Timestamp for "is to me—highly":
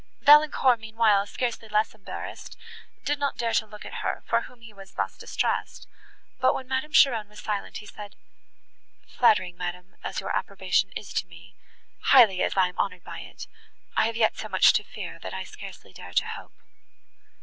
10.95-12.41